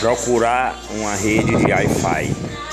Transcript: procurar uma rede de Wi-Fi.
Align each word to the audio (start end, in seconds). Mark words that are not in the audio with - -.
procurar 0.00 0.78
uma 0.90 1.14
rede 1.14 1.56
de 1.56 1.72
Wi-Fi. 1.72 2.65